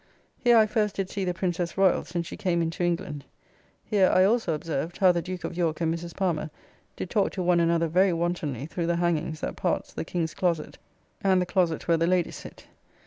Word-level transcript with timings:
Here 0.39 0.57
I 0.57 0.65
first 0.65 0.95
did 0.95 1.11
see 1.11 1.25
the 1.25 1.33
Princess 1.35 1.77
Royal 1.77 2.03
since 2.05 2.25
she 2.25 2.35
came 2.35 2.63
into 2.63 2.83
England. 2.83 3.23
Here 3.85 4.09
I 4.09 4.23
also 4.23 4.55
observed, 4.55 4.97
how 4.97 5.11
the 5.11 5.21
Duke 5.21 5.43
of 5.43 5.55
York 5.55 5.79
and 5.79 5.93
Mrs. 5.93 6.17
Palmer 6.17 6.49
did 6.95 7.07
talk 7.11 7.29
to 7.33 7.43
one 7.43 7.59
another 7.59 7.87
very 7.87 8.11
wantonly 8.11 8.65
through 8.65 8.87
the 8.87 8.95
hangings 8.95 9.41
that 9.41 9.55
parts 9.57 9.93
the 9.93 10.03
King's 10.03 10.33
closet 10.33 10.79
and 11.23 11.39
the 11.39 11.45
closet 11.45 11.87
where 11.87 11.97
the 11.97 12.07
ladies 12.07 12.37
sit. 12.37 12.65